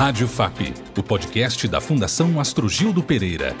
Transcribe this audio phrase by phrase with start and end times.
[0.00, 3.54] Rádio FAP, o podcast da Fundação Astrogildo Pereira.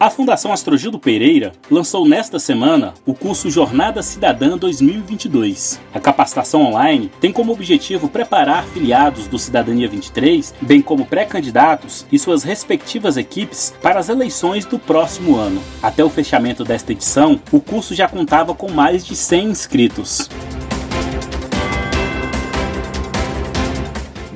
[0.00, 5.78] A Fundação Astrogildo Pereira lançou nesta semana o curso Jornada Cidadã 2022.
[5.92, 12.18] A capacitação online tem como objetivo preparar filiados do Cidadania 23, bem como pré-candidatos e
[12.18, 15.60] suas respectivas equipes para as eleições do próximo ano.
[15.82, 20.30] Até o fechamento desta edição, o curso já contava com mais de 100 inscritos.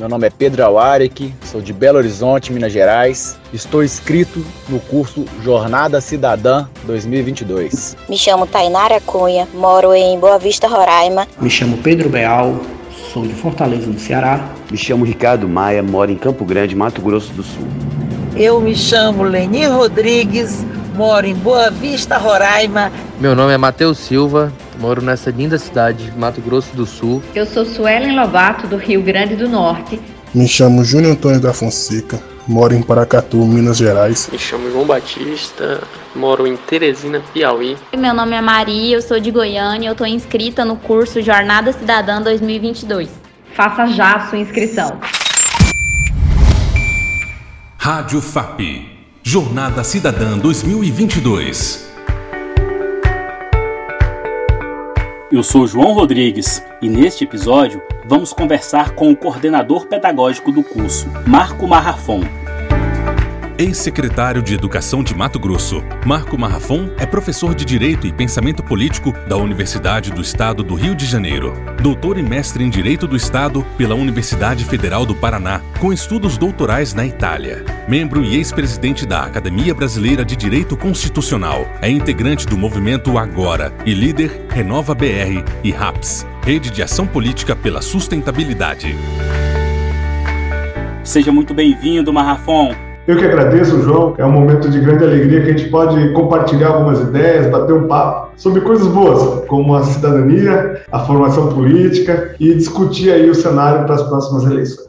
[0.01, 3.39] Meu nome é Pedro Awarek, sou de Belo Horizonte, Minas Gerais.
[3.53, 7.99] Estou inscrito no curso Jornada Cidadã 2022.
[8.09, 11.29] Me chamo Tainara Cunha, moro em Boa Vista, Roraima.
[11.39, 12.63] Me chamo Pedro Beal,
[13.13, 14.49] sou de Fortaleza, no Ceará.
[14.71, 17.69] Me chamo Ricardo Maia, moro em Campo Grande, Mato Grosso do Sul.
[18.35, 20.65] Eu me chamo Leni Rodrigues,
[20.97, 22.91] moro em Boa Vista, Roraima.
[23.21, 24.51] Meu nome é Matheus Silva,
[24.81, 27.23] moro nessa linda cidade, Mato Grosso do Sul.
[27.35, 30.01] Eu sou Suelen Lobato, do Rio Grande do Norte.
[30.35, 34.29] Me chamo Júnior Antônio da Fonseca, moro em Paracatu, Minas Gerais.
[34.33, 35.83] Me chamo João Batista,
[36.17, 37.77] moro em Teresina, Piauí.
[37.97, 42.23] Meu nome é Maria, eu sou de Goiânia, eu estou inscrita no curso Jornada Cidadã
[42.23, 43.11] 2022.
[43.53, 44.99] Faça já a sua inscrição.
[47.77, 48.61] Rádio FAP,
[49.23, 51.90] Jornada Cidadã 2022.
[55.31, 61.07] Eu sou João Rodrigues e neste episódio vamos conversar com o coordenador pedagógico do curso,
[61.25, 62.40] Marco Marrafon.
[63.61, 69.13] Ex-secretário de Educação de Mato Grosso, Marco Marrafon é professor de Direito e Pensamento Político
[69.29, 71.53] da Universidade do Estado do Rio de Janeiro.
[71.83, 76.95] Doutor e mestre em Direito do Estado pela Universidade Federal do Paraná, com estudos doutorais
[76.95, 77.63] na Itália.
[77.87, 81.67] Membro e ex-presidente da Academia Brasileira de Direito Constitucional.
[81.83, 87.55] É integrante do movimento Agora e líder Renova BR e RAPS, Rede de Ação Política
[87.55, 88.97] pela Sustentabilidade.
[91.05, 92.90] Seja muito bem-vindo, Marrafon.
[93.07, 94.15] Eu que agradeço, João.
[94.19, 97.89] É um momento de grande alegria que a gente pode compartilhar algumas ideias, bater um
[97.89, 103.85] papo sobre coisas boas, como a cidadania, a formação política e discutir aí o cenário
[103.87, 104.89] para as próximas eleições.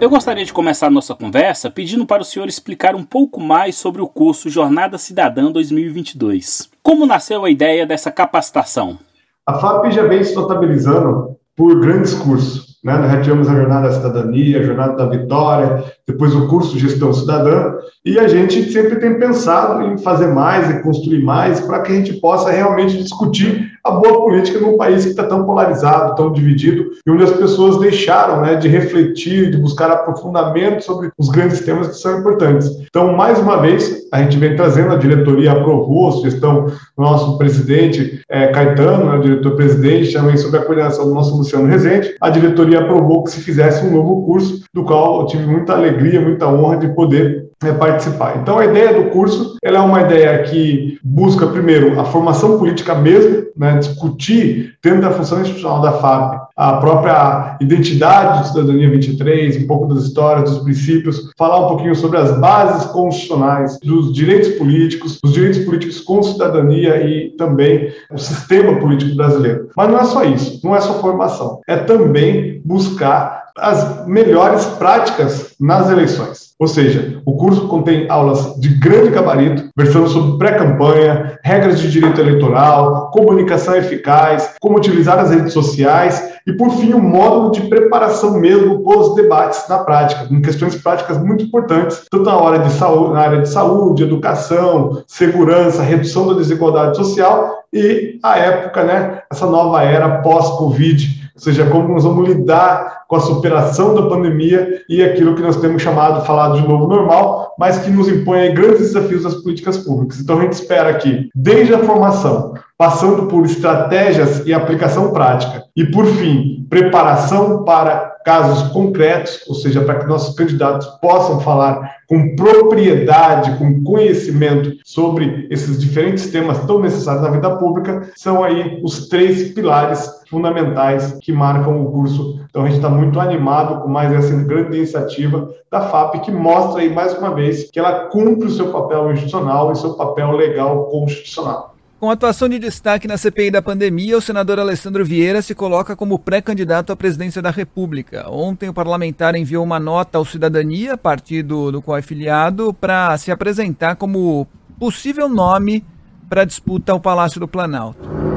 [0.00, 4.00] Eu gostaria de começar nossa conversa pedindo para o senhor explicar um pouco mais sobre
[4.00, 6.70] o curso Jornada Cidadã 2022.
[6.80, 8.96] Como nasceu a ideia dessa capacitação?
[9.44, 12.67] A FAP já vem se notabilizando por grandes cursos.
[12.88, 12.96] Né?
[12.96, 17.12] Nós já tivemos a Jornada da Cidadania, a Jornada da Vitória, depois o curso Gestão
[17.12, 21.92] Cidadã, e a gente sempre tem pensado em fazer mais e construir mais para que
[21.92, 26.32] a gente possa realmente discutir a boa política num país que está tão polarizado, tão
[26.32, 31.60] dividido, e onde as pessoas deixaram né, de refletir, de buscar aprofundamento sobre os grandes
[31.60, 32.68] temas que são importantes.
[32.86, 37.38] Então, mais uma vez, a gente vem trazendo, a diretoria aprovou a sugestão do nosso
[37.38, 42.80] presidente é, Caetano, né, diretor-presidente, também sobre a coordenação do nosso Luciano Rezende, a diretoria
[42.80, 46.76] aprovou que se fizesse um novo curso, do qual eu tive muita alegria, muita honra
[46.76, 48.38] de poder é, participar.
[48.40, 52.94] Então, a ideia do curso ela é uma ideia que busca, primeiro, a formação política
[52.94, 59.64] mesmo, né, discutir, dentro da função institucional da FAP, a própria identidade de Cidadania 23,
[59.64, 64.50] um pouco das histórias, dos princípios, falar um pouquinho sobre as bases constitucionais dos direitos
[64.50, 69.68] políticos, os direitos políticos com cidadania e também o sistema político brasileiro.
[69.76, 75.54] Mas não é só isso, não é só formação, é também buscar as melhores práticas
[75.60, 76.48] nas eleições.
[76.58, 82.20] Ou seja, o curso contém aulas de grande gabarito, versando sobre pré-campanha, regras de direito
[82.20, 88.40] eleitoral, comunicação eficaz, como utilizar as redes sociais e, por fim, um módulo de preparação
[88.40, 93.12] mesmo pós debates na prática, com questões práticas muito importantes, tanto na, hora de saúde,
[93.12, 99.46] na área de saúde, educação, segurança, redução da desigualdade social e a época, né, essa
[99.46, 105.00] nova era pós-Covid, ou seja, como nós vamos lidar com a superação da pandemia e
[105.04, 109.22] aquilo que nós temos chamado, falado de novo normal, mas que nos impõe grandes desafios
[109.22, 110.18] das políticas públicas.
[110.18, 115.86] Então a gente espera que, desde a formação, passando por estratégias e aplicação prática, e
[115.86, 122.36] por fim, preparação para casos concretos, ou seja, para que nossos candidatos possam falar com
[122.36, 129.08] propriedade, com conhecimento sobre esses diferentes temas tão necessários na vida pública, são aí os
[129.08, 132.38] três pilares fundamentais que marcam o curso.
[132.50, 136.82] Então a gente está muito animado com mais essa grande iniciativa da FAP, que mostra
[136.82, 140.84] aí mais uma vez que ela cumpre o seu papel institucional e seu papel legal
[140.90, 141.67] constitucional.
[142.00, 146.16] Com atuação de destaque na CPI da pandemia, o senador Alessandro Vieira se coloca como
[146.16, 148.30] pré-candidato à presidência da República.
[148.30, 153.32] Ontem, o parlamentar enviou uma nota ao Cidadania, partido do qual é filiado, para se
[153.32, 154.46] apresentar como
[154.78, 155.84] possível nome
[156.28, 158.27] para disputa ao Palácio do Planalto.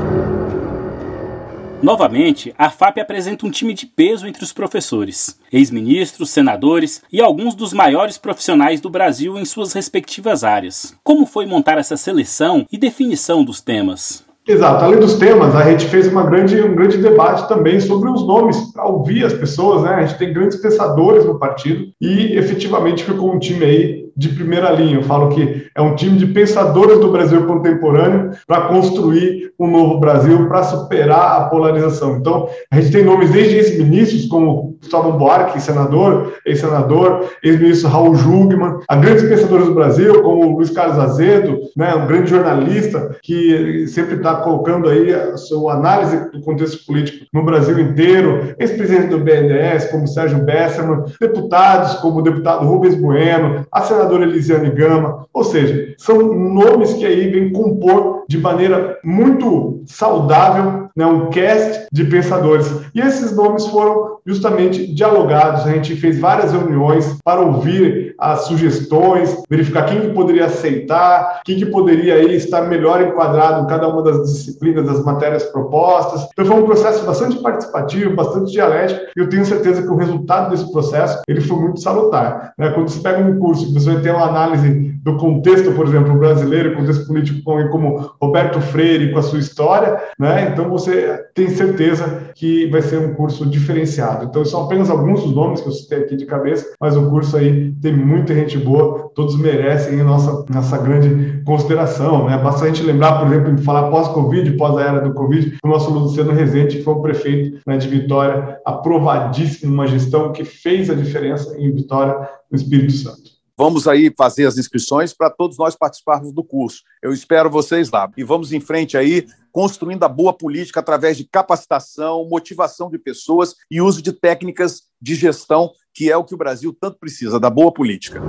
[1.82, 7.56] Novamente, a FAP apresenta um time de peso entre os professores, ex-ministros, senadores e alguns
[7.56, 10.96] dos maiores profissionais do Brasil em suas respectivas áreas.
[11.04, 14.24] Como foi montar essa seleção e definição dos temas?
[14.48, 14.84] Exato.
[14.84, 18.58] Além dos temas, a gente fez uma grande, um grande debate também sobre os nomes,
[18.74, 19.96] para ouvir as pessoas, né?
[19.96, 24.70] A gente tem grandes pensadores no partido e efetivamente ficou um time aí de primeira
[24.72, 24.98] linha.
[24.98, 30.00] Eu falo que é um time de pensadores do Brasil contemporâneo para construir um novo
[30.00, 32.18] Brasil, para superar a polarização.
[32.18, 38.80] Então, a gente tem nomes desde ex-ministros, como Gustavo Buarque, senador, ex-senador, ex-ministro Raul Jugman,
[38.88, 44.16] a grandes pensadores do Brasil, como Luiz Carlos Azedo, né, um grande jornalista que sempre
[44.16, 49.92] está colocando aí a sua análise do contexto político no Brasil inteiro, ex-presidente do BNDES,
[49.92, 55.94] como Sérgio Besserman, deputados como o deputado Rubens Bueno, a senadora Elisiane Gama, ou seja,
[55.98, 62.68] são nomes que aí vêm compor de maneira muito saudável né, um cast de pensadores.
[62.94, 65.66] E esses nomes foram justamente dialogados.
[65.66, 71.58] A gente fez várias reuniões para ouvir as sugestões, verificar quem que poderia aceitar, quem
[71.58, 76.28] que poderia aí estar melhor enquadrado em cada uma das disciplinas, das matérias propostas.
[76.32, 80.52] Então foi um processo bastante participativo, bastante dialético, e eu tenho certeza que o resultado
[80.52, 82.54] desse processo ele foi muito salutar.
[82.58, 82.70] Né?
[82.70, 86.76] Quando você pega um curso você vai ter uma análise do contexto, por exemplo, brasileiro,
[86.76, 90.50] contexto político como, Roberto Freire com a sua história, né?
[90.52, 94.26] então você tem certeza que vai ser um curso diferenciado.
[94.26, 97.36] Então, são apenas alguns dos nomes que eu citei aqui de cabeça, mas o curso
[97.36, 102.28] aí tem muita gente boa, todos merecem a nossa, nossa grande consideração.
[102.28, 102.38] Né?
[102.38, 105.68] Basta a gente lembrar, por exemplo, de falar pós-Covid, pós a era do Covid, o
[105.68, 110.90] nosso Luciano Rezende, que foi o prefeito né, de Vitória, aprovadíssimo, uma gestão que fez
[110.90, 112.16] a diferença em Vitória,
[112.52, 113.31] no Espírito Santo.
[113.62, 116.82] Vamos aí fazer as inscrições para todos nós participarmos do curso.
[117.00, 118.10] Eu espero vocês lá.
[118.18, 123.54] E vamos em frente aí, construindo a boa política através de capacitação, motivação de pessoas
[123.70, 127.52] e uso de técnicas de gestão, que é o que o Brasil tanto precisa, da
[127.52, 128.20] boa política.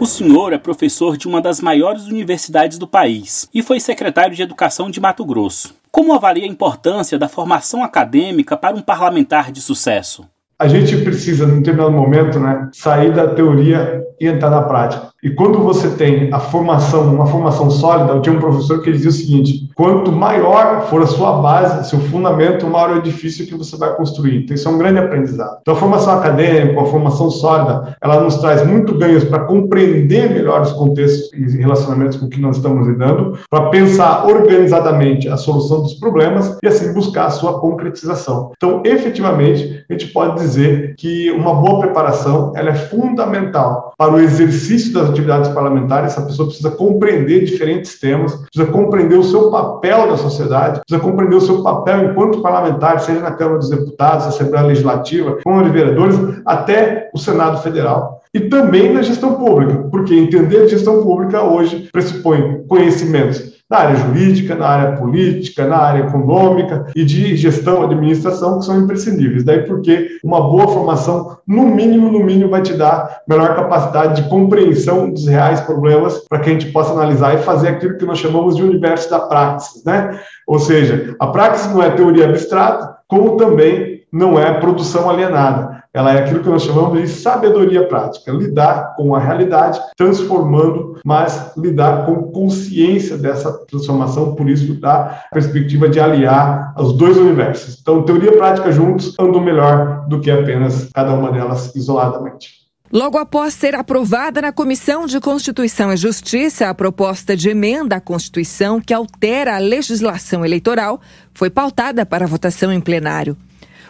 [0.00, 4.42] O senhor é professor de uma das maiores universidades do país e foi secretário de
[4.42, 5.72] Educação de Mato Grosso.
[5.92, 10.28] Como avalia a importância da formação acadêmica para um parlamentar de sucesso?
[10.60, 15.08] A gente precisa, num determinado momento, né, sair da teoria e entrar na prática.
[15.22, 19.08] E quando você tem a formação, uma formação sólida, eu tinha um professor que dizia
[19.08, 23.54] o seguinte: quanto maior for a sua base, seu fundamento, maior é o edifício que
[23.54, 24.42] você vai construir.
[24.42, 25.56] Então, isso é um grande aprendizado.
[25.62, 30.60] Então, a formação acadêmica, a formação sólida, ela nos traz muito ganhos para compreender melhor
[30.60, 35.94] os contextos e relacionamentos com que nós estamos lidando, para pensar organizadamente a solução dos
[35.94, 38.52] problemas e, assim, buscar a sua concretização.
[38.58, 44.20] Então, efetivamente, a gente pode dizer que uma boa preparação ela é fundamental para o
[44.20, 49.69] exercício das atividades parlamentares, essa pessoa precisa compreender diferentes temas, precisa compreender o seu papel
[50.06, 54.66] na sociedade, precisa compreender o seu papel enquanto parlamentar, seja na Câmara dos Deputados, Assembleia
[54.66, 58.19] Legislativa, Câmara de Vereadores, até o Senado Federal.
[58.32, 64.56] E também na gestão pública, porque entender gestão pública hoje pressupõe conhecimentos na área jurídica,
[64.56, 69.44] na área política, na área econômica e de gestão, administração, que são imprescindíveis.
[69.44, 74.28] Daí porque uma boa formação, no mínimo, no mínimo, vai te dar melhor capacidade de
[74.28, 78.18] compreensão dos reais problemas para que a gente possa analisar e fazer aquilo que nós
[78.18, 80.18] chamamos de universo da praxis, né?
[80.48, 86.12] Ou seja, a praxis não é teoria abstrata, como também não é produção alienada ela
[86.12, 92.06] é aquilo que nós chamamos de sabedoria prática, lidar com a realidade, transformando, mas lidar
[92.06, 97.78] com consciência dessa transformação, por isso da perspectiva de aliar os dois universos.
[97.80, 102.60] Então, teoria e prática juntos andam melhor do que apenas cada uma delas isoladamente.
[102.92, 108.00] Logo após ser aprovada na Comissão de Constituição e Justiça, a proposta de emenda à
[108.00, 111.00] Constituição que altera a legislação eleitoral
[111.32, 113.36] foi pautada para votação em plenário.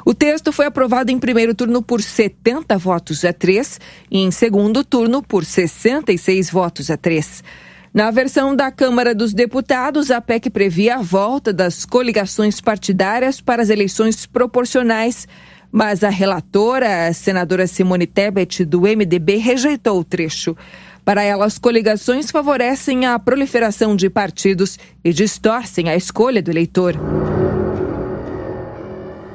[0.05, 3.81] O texto foi aprovado em primeiro turno por 70 votos a 3
[4.11, 7.43] e em segundo turno por 66 votos a 3.
[7.93, 13.63] Na versão da Câmara dos Deputados, a PEC previa a volta das coligações partidárias para
[13.63, 15.27] as eleições proporcionais,
[15.73, 20.57] mas a relatora, a senadora Simone Tebet, do MDB, rejeitou o trecho.
[21.05, 26.95] Para ela, as coligações favorecem a proliferação de partidos e distorcem a escolha do eleitor.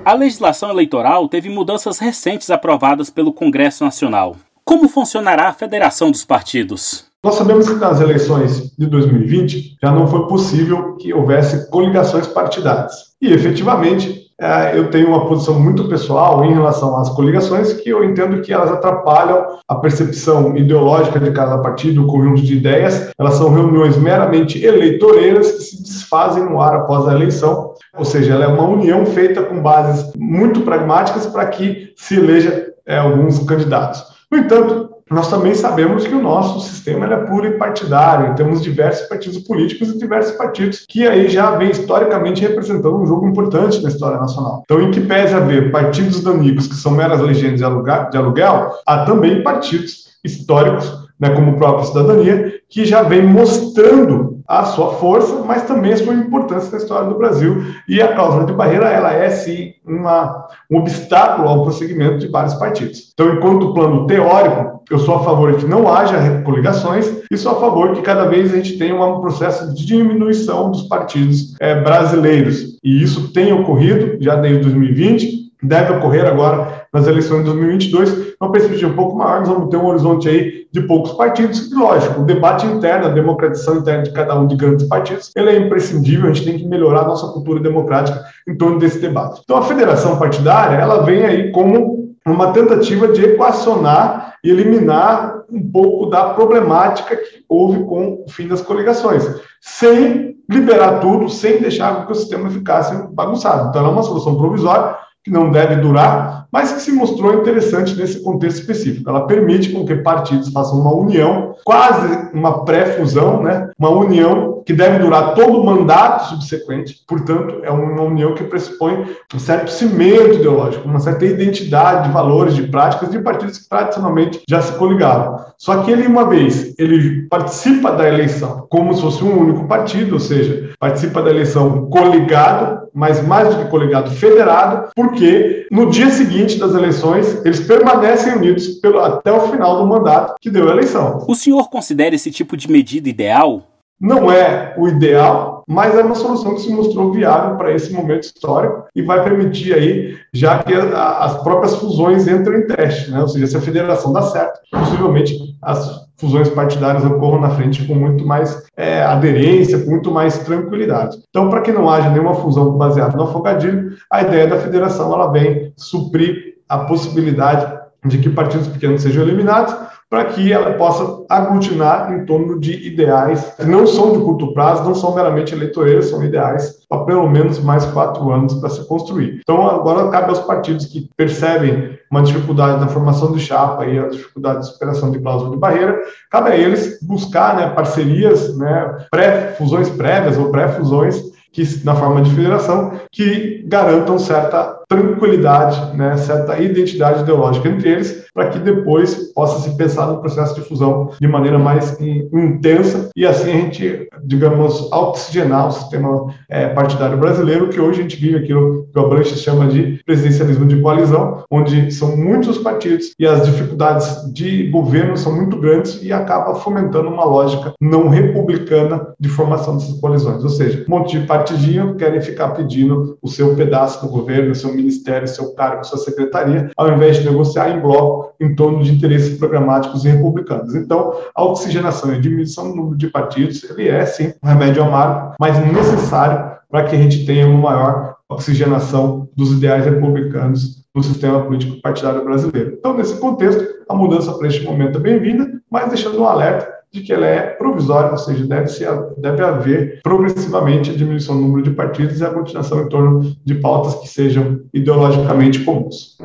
[0.06, 4.36] A legislação eleitoral teve mudanças recentes aprovadas pelo Congresso Nacional.
[4.64, 7.06] Como funcionará a federação dos partidos?
[7.24, 13.16] Nós sabemos que nas eleições de 2020 já não foi possível que houvesse coligações partidárias.
[13.20, 18.04] E, efetivamente, é, eu tenho uma posição muito pessoal em relação às coligações, que eu
[18.04, 23.12] entendo que elas atrapalham a percepção ideológica de cada partido, o conjunto de ideias.
[23.18, 28.34] Elas são reuniões meramente eleitoreiras que se desfazem no ar após a eleição, ou seja,
[28.34, 33.40] ela é uma união feita com bases muito pragmáticas para que se eleja é, alguns
[33.40, 34.04] candidatos.
[34.32, 39.90] No entanto, nós também sabemos que o nosso sistema é pluripartidário, temos diversos partidos políticos
[39.90, 44.64] e diversos partidos que aí já vem historicamente representando um jogo importante na história nacional.
[44.66, 49.44] Então, em que pese haver partidos danicos que são meras legendas de aluguel, há também
[49.44, 55.64] partidos históricos, né, como o próprio Cidadania, que já vem mostrando a sua força, mas
[55.64, 57.64] também a sua importância na história do Brasil.
[57.88, 62.54] E a cláusula de barreira, ela é, sim, uma, um obstáculo ao prosseguimento de vários
[62.56, 63.12] partidos.
[63.14, 67.54] Então, enquanto plano teórico, eu sou a favor de que não haja coligações e sou
[67.54, 71.82] a favor que cada vez a gente tenha um processo de diminuição dos partidos é,
[71.82, 72.78] brasileiros.
[72.84, 78.52] E isso tem ocorrido já desde 2020, deve ocorrer agora nas eleições de 2022, uma
[78.52, 82.22] perspectiva um pouco maior, nós vamos ter um horizonte aí de poucos partidos, e lógico,
[82.22, 86.30] o debate interno, a democratização interna de cada um de grandes partidos, ele é imprescindível,
[86.30, 89.42] a gente tem que melhorar a nossa cultura democrática em torno desse debate.
[89.44, 95.62] Então, a federação partidária, ela vem aí como uma tentativa de equacionar e eliminar um
[95.72, 99.24] pouco da problemática que houve com o fim das coligações,
[99.62, 103.70] sem liberar tudo, sem deixar que o sistema ficasse bagunçado.
[103.70, 104.96] Então, ela é uma solução provisória,
[105.26, 109.10] que não deve durar, mas que se mostrou interessante nesse contexto específico.
[109.10, 113.72] Ela permite com que partidos façam uma união, quase uma pré-fusão, né?
[113.78, 119.06] uma união que deve durar todo o mandato subsequente, portanto, é uma união que pressupõe
[119.34, 124.42] um certo cimento ideológico, uma certa identidade de valores, de práticas de partidos que tradicionalmente
[124.50, 125.38] já se coligaram.
[125.58, 130.14] Só que ele, uma vez, ele participa da eleição como se fosse um único partido,
[130.14, 136.10] ou seja, participa da eleição coligado, mas mais do que coligado, federado, porque no dia
[136.10, 140.72] seguinte das eleições eles permanecem unidos pelo, até o final do mandato que deu a
[140.72, 141.26] eleição.
[141.28, 143.64] O senhor considera esse tipo de medida ideal?
[144.00, 148.24] Não é o ideal, mas é uma solução que se mostrou viável para esse momento
[148.24, 153.22] histórico e vai permitir aí, já que as próprias fusões entram em teste, né?
[153.22, 157.96] ou seja, se a federação dá certo, possivelmente as fusões partidárias ocorram na frente com
[157.96, 161.18] muito mais é, aderência, com muito mais tranquilidade.
[161.30, 165.32] Então, para que não haja nenhuma fusão baseada no afogadilho, a ideia da federação ela
[165.32, 167.74] vem suprir a possibilidade
[168.06, 169.76] de que partidos pequenos sejam eliminados
[170.10, 174.84] para que ela possa aglutinar em torno de ideais que não são de curto prazo,
[174.84, 179.40] não são meramente eleitoreiros, são ideais para pelo menos mais quatro anos para se construir.
[179.42, 184.08] Então, agora cabe aos partidos que percebem uma dificuldade na formação de chapa e a
[184.08, 189.90] dificuldade de superação de cláusula de barreira, cabe a eles buscar né, parcerias, né, pré-fusões
[189.90, 191.22] prévias ou pré-fusões
[191.52, 198.25] que, na forma de federação, que garantam certa tranquilidade, né, certa identidade ideológica entre eles,
[198.36, 203.26] para que depois possa se pensar no processo de fusão de maneira mais intensa e
[203.26, 208.38] assim a gente, digamos, oxigenar o sistema é, partidário brasileiro, que hoje a gente vive
[208.38, 213.46] aquilo que o Abranches chama de presidencialismo de coalizão, onde são muitos partidos e as
[213.46, 219.78] dificuldades de governo são muito grandes e acaba fomentando uma lógica não republicana de formação
[219.78, 224.12] dessas coalizões, ou seja, um monte de partidinho querem ficar pedindo o seu pedaço do
[224.12, 228.56] governo, o seu ministério, seu cargo, sua secretaria, ao invés de negociar em bloco em
[228.56, 230.76] torno de interesses programáticos e republicanos.
[230.76, 234.84] Então, a oxigenação e a diminuição do número de partidos, ele é, sim, um remédio
[234.84, 241.04] amargo, mas necessário para que a gente tenha uma maior oxigenação dos ideais republicanos no
[241.04, 242.76] sistema político partidário brasileiro.
[242.78, 247.02] Então, nesse contexto, a mudança para este momento é bem-vinda, mas deixando um alerta de
[247.02, 248.72] que ela é provisória, ou seja, deve,
[249.18, 253.56] deve haver progressivamente a diminuição do número de partidos e a continuação em torno de
[253.56, 256.18] pautas que sejam ideologicamente comuns.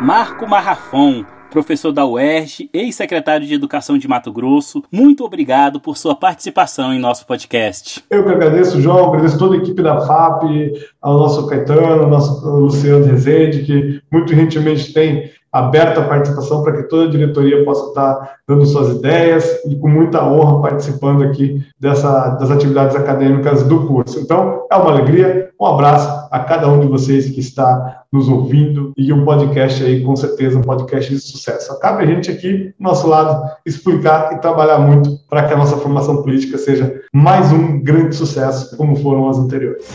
[0.00, 6.14] Marco Marrafon, professor da UERJ, ex-secretário de Educação de Mato Grosso, muito obrigado por sua
[6.14, 8.02] participação em nosso podcast.
[8.08, 12.48] Eu que agradeço, João, agradeço toda a equipe da FAP, ao nosso Caetano, ao nosso
[12.48, 17.88] Luciano Rezende, que muito gentilmente tem aberta a participação para que toda a diretoria possa
[17.88, 23.86] estar dando suas ideias e com muita honra participando aqui dessa, das atividades acadêmicas do
[23.86, 24.20] curso.
[24.20, 28.92] Então, é uma alegria, um abraço a cada um de vocês que está nos ouvindo
[28.96, 31.78] e um podcast aí, com certeza, um podcast de sucesso.
[31.80, 35.76] Cabe a gente aqui, do nosso lado, explicar e trabalhar muito para que a nossa
[35.76, 39.86] formação política seja mais um grande sucesso, como foram as anteriores.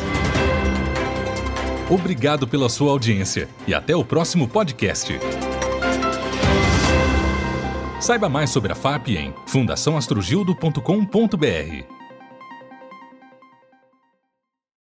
[1.90, 5.14] Obrigado pela sua audiência e até o próximo podcast.
[8.02, 11.95] Saiba mais sobre a FAP em fundaçãoastrogildo.com.br.